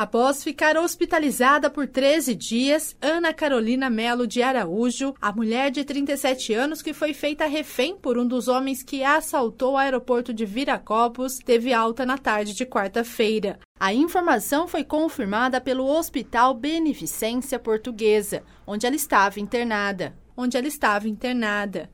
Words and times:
Após 0.00 0.42
ficar 0.42 0.78
hospitalizada 0.78 1.68
por 1.68 1.86
13 1.86 2.34
dias, 2.34 2.96
Ana 3.02 3.34
Carolina 3.34 3.90
Melo 3.90 4.26
de 4.26 4.42
Araújo, 4.42 5.14
a 5.20 5.30
mulher 5.30 5.70
de 5.70 5.84
37 5.84 6.54
anos 6.54 6.80
que 6.80 6.94
foi 6.94 7.12
feita 7.12 7.44
refém 7.44 7.94
por 7.94 8.16
um 8.16 8.26
dos 8.26 8.48
homens 8.48 8.82
que 8.82 9.04
assaltou 9.04 9.74
o 9.74 9.76
aeroporto 9.76 10.32
de 10.32 10.46
Viracopos, 10.46 11.36
teve 11.36 11.74
alta 11.74 12.06
na 12.06 12.16
tarde 12.16 12.54
de 12.54 12.64
quarta-feira. 12.64 13.58
A 13.78 13.92
informação 13.92 14.66
foi 14.66 14.84
confirmada 14.84 15.60
pelo 15.60 15.86
Hospital 15.86 16.54
Beneficência 16.54 17.58
Portuguesa, 17.58 18.42
onde 18.66 18.86
ela 18.86 18.96
estava 18.96 19.38
internada. 19.38 20.16
Onde 20.34 20.56
ela 20.56 20.66
estava 20.66 21.10
internada. 21.10 21.90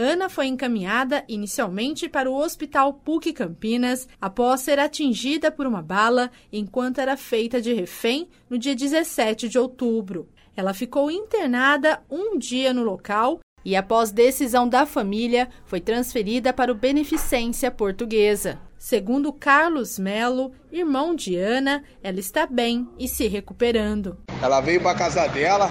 Ana 0.00 0.28
foi 0.28 0.46
encaminhada 0.46 1.24
inicialmente 1.26 2.08
para 2.08 2.30
o 2.30 2.36
Hospital 2.36 2.94
PUC 2.94 3.32
Campinas 3.32 4.06
após 4.20 4.60
ser 4.60 4.78
atingida 4.78 5.50
por 5.50 5.66
uma 5.66 5.82
bala 5.82 6.30
enquanto 6.52 7.00
era 7.00 7.16
feita 7.16 7.60
de 7.60 7.74
refém 7.74 8.28
no 8.48 8.56
dia 8.56 8.76
17 8.76 9.48
de 9.48 9.58
outubro. 9.58 10.28
Ela 10.56 10.72
ficou 10.72 11.10
internada 11.10 12.00
um 12.08 12.38
dia 12.38 12.72
no 12.72 12.84
local 12.84 13.40
e, 13.64 13.74
após 13.74 14.12
decisão 14.12 14.68
da 14.68 14.86
família, 14.86 15.48
foi 15.64 15.80
transferida 15.80 16.52
para 16.52 16.70
o 16.70 16.76
Beneficência 16.76 17.68
Portuguesa. 17.68 18.60
Segundo 18.78 19.32
Carlos 19.32 19.98
Melo, 19.98 20.52
irmão 20.70 21.12
de 21.12 21.34
Ana, 21.34 21.82
ela 22.00 22.20
está 22.20 22.46
bem 22.46 22.88
e 22.96 23.08
se 23.08 23.26
recuperando. 23.26 24.16
Ela 24.40 24.60
veio 24.60 24.80
para 24.80 24.96
casa 24.96 25.26
dela, 25.26 25.68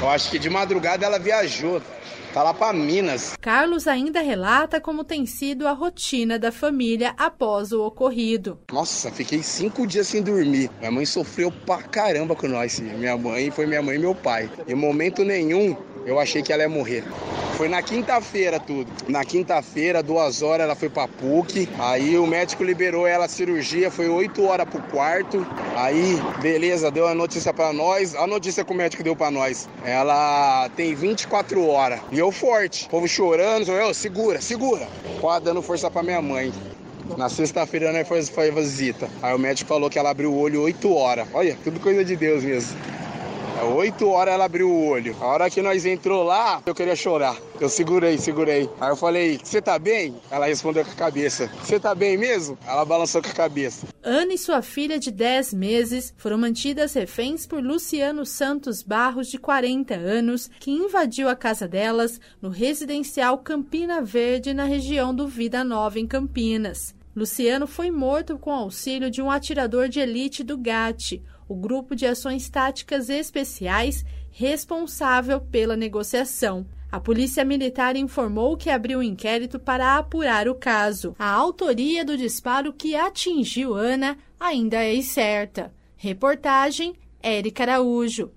eu 0.00 0.08
acho 0.08 0.30
que 0.30 0.38
de 0.38 0.50
madrugada 0.50 1.04
ela 1.04 1.18
viajou. 1.18 1.80
Tá 2.32 2.42
lá 2.42 2.52
para 2.52 2.72
Minas. 2.72 3.34
Carlos 3.40 3.86
ainda 3.86 4.20
relata 4.20 4.80
como 4.80 5.04
tem 5.04 5.24
sido 5.24 5.68
a 5.68 5.72
rotina 5.72 6.36
da 6.36 6.50
família 6.50 7.14
após 7.16 7.70
o 7.70 7.80
ocorrido. 7.84 8.58
Nossa, 8.72 9.08
fiquei 9.12 9.40
cinco 9.40 9.86
dias 9.86 10.08
sem 10.08 10.20
dormir. 10.20 10.68
Minha 10.80 10.90
mãe 10.90 11.06
sofreu 11.06 11.52
pra 11.64 11.80
caramba 11.80 12.34
com 12.34 12.48
nós. 12.48 12.80
Minha 12.80 13.16
mãe 13.16 13.52
foi 13.52 13.66
minha 13.66 13.80
mãe 13.80 13.94
e 13.94 14.00
meu 14.00 14.16
pai. 14.16 14.50
Em 14.66 14.74
momento 14.74 15.24
nenhum 15.24 15.76
eu 16.04 16.18
achei 16.18 16.42
que 16.42 16.52
ela 16.52 16.64
ia 16.64 16.68
morrer. 16.68 17.04
Foi 17.56 17.68
na 17.68 17.80
quinta-feira 17.82 18.58
tudo. 18.58 18.90
Na 19.06 19.24
quinta-feira, 19.24 20.02
duas 20.02 20.42
horas, 20.42 20.64
ela 20.64 20.74
foi 20.74 20.88
pra 20.88 21.06
PUC. 21.06 21.68
Aí 21.78 22.18
o 22.18 22.26
médico 22.26 22.64
liberou 22.64 23.06
ela 23.06 23.26
a 23.26 23.28
cirurgia, 23.28 23.92
foi 23.92 24.08
oito 24.08 24.44
horas 24.44 24.68
pro 24.68 24.82
quarto. 24.82 25.46
Aí, 25.76 26.18
beleza, 26.42 26.90
deu 26.90 27.06
a 27.06 27.14
notícia 27.14 27.54
para 27.54 27.72
nós. 27.72 28.14
A 28.16 28.26
notícia 28.26 28.64
que 28.64 28.72
o 28.72 28.74
médico 28.74 29.04
deu 29.04 29.14
para 29.14 29.30
nós. 29.30 29.68
Ela 29.84 30.68
tem 30.74 30.96
24 30.96 31.64
horas. 31.68 32.00
E 32.10 32.18
eu 32.18 32.32
forte. 32.32 32.86
O 32.86 32.90
povo 32.90 33.06
chorando, 33.06 33.70
eu, 33.70 33.94
segura, 33.94 34.40
segura. 34.40 34.88
Quase 35.20 35.44
dando 35.44 35.62
força 35.62 35.88
pra 35.88 36.02
minha 36.02 36.20
mãe. 36.20 36.52
Na 37.16 37.28
sexta-feira, 37.28 37.92
né, 37.92 38.04
foi, 38.04 38.24
foi 38.24 38.50
visita. 38.50 39.08
Aí 39.22 39.32
o 39.32 39.38
médico 39.38 39.68
falou 39.68 39.88
que 39.88 39.98
ela 39.98 40.10
abriu 40.10 40.32
o 40.32 40.38
olho 40.38 40.62
8 40.62 40.92
horas. 40.92 41.28
Olha, 41.32 41.56
tudo 41.62 41.78
coisa 41.78 42.04
de 42.04 42.16
Deus 42.16 42.42
mesmo. 42.42 42.76
Oito 43.64 44.08
horas 44.08 44.34
ela 44.34 44.44
abriu 44.44 44.68
o 44.68 44.88
olho. 44.88 45.16
A 45.20 45.26
hora 45.26 45.50
que 45.50 45.62
nós 45.62 45.86
entrou 45.86 46.22
lá, 46.22 46.62
eu 46.66 46.74
queria 46.74 46.94
chorar. 46.94 47.36
Eu 47.60 47.68
segurei, 47.68 48.18
segurei. 48.18 48.68
Aí 48.80 48.90
eu 48.90 48.96
falei, 48.96 49.40
você 49.42 49.60
tá 49.62 49.78
bem? 49.78 50.14
Ela 50.30 50.46
respondeu 50.46 50.84
com 50.84 50.90
a 50.90 50.94
cabeça. 50.94 51.50
Você 51.62 51.80
tá 51.80 51.94
bem 51.94 52.16
mesmo? 52.16 52.58
Ela 52.66 52.84
balançou 52.84 53.22
com 53.22 53.30
a 53.30 53.34
cabeça. 53.34 53.86
Ana 54.02 54.34
e 54.34 54.38
sua 54.38 54.60
filha 54.60 54.98
de 54.98 55.10
10 55.10 55.54
meses 55.54 56.12
foram 56.16 56.36
mantidas 56.36 56.94
reféns 56.94 57.46
por 57.46 57.62
Luciano 57.62 58.26
Santos 58.26 58.82
Barros, 58.82 59.28
de 59.28 59.38
40 59.38 59.94
anos, 59.94 60.50
que 60.60 60.70
invadiu 60.70 61.28
a 61.28 61.36
casa 61.36 61.66
delas 61.66 62.20
no 62.42 62.50
residencial 62.50 63.38
Campina 63.38 64.02
Verde, 64.02 64.52
na 64.52 64.64
região 64.64 65.14
do 65.14 65.26
Vida 65.26 65.64
Nova, 65.64 65.98
em 65.98 66.06
Campinas. 66.06 66.94
Luciano 67.16 67.68
foi 67.68 67.92
morto 67.92 68.36
com 68.36 68.50
auxílio 68.50 69.08
de 69.08 69.22
um 69.22 69.30
atirador 69.30 69.88
de 69.88 70.00
elite 70.00 70.42
do 70.42 70.58
GAT, 70.58 71.22
o 71.48 71.54
Grupo 71.54 71.94
de 71.94 72.06
Ações 72.06 72.48
Táticas 72.48 73.08
Especiais 73.08 74.04
responsável 74.30 75.40
pela 75.40 75.76
negociação. 75.76 76.66
A 76.90 77.00
Polícia 77.00 77.44
Militar 77.44 77.96
informou 77.96 78.56
que 78.56 78.70
abriu 78.70 78.98
um 78.98 79.02
inquérito 79.02 79.58
para 79.58 79.96
apurar 79.96 80.48
o 80.48 80.54
caso. 80.54 81.14
A 81.18 81.28
autoria 81.28 82.04
do 82.04 82.16
disparo 82.16 82.72
que 82.72 82.94
atingiu 82.94 83.74
Ana 83.74 84.16
ainda 84.38 84.76
é 84.76 84.94
incerta. 84.94 85.72
Reportagem 85.96 86.94
Érica 87.22 87.62
Araújo. 87.64 88.30